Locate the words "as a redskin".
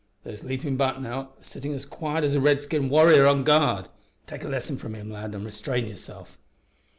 2.23-2.89